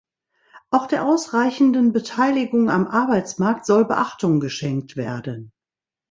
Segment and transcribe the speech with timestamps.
[0.71, 5.51] Auch der ausreichenden Beteiligung am Arbeitsmarkt soll Beachtung geschenkt werden.